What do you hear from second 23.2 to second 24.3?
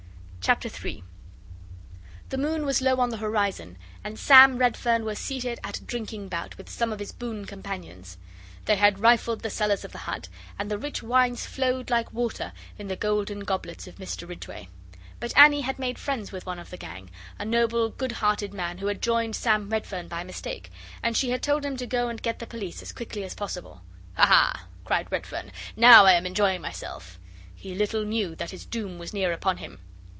as possible. 'Ha!